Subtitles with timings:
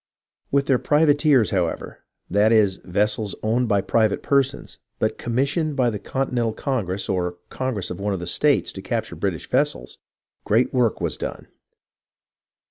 [0.49, 1.99] With their privateers, however,—
[2.31, 7.07] that is, with vessels owned by private persons, but commissioned by the Con tinental Congress
[7.07, 9.99] or the Congress of one of the states to capture British vessels,—
[10.43, 11.49] great work was done.